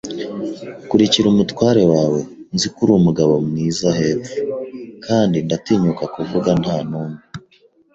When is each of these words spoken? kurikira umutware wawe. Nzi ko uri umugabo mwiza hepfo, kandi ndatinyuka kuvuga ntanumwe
kurikira 0.89 1.25
umutware 1.29 1.83
wawe. 1.91 2.19
Nzi 2.53 2.67
ko 2.73 2.77
uri 2.83 2.91
umugabo 2.99 3.33
mwiza 3.47 3.87
hepfo, 3.99 4.37
kandi 5.05 5.37
ndatinyuka 5.45 6.03
kuvuga 6.13 6.49
ntanumwe 6.61 7.19